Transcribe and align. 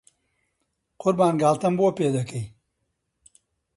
قوربان 1.01 1.33
گاڵتەم 1.41 1.73
بۆ 1.79 1.87
پێ 1.97 2.07
دەکەی؟ 2.17 2.45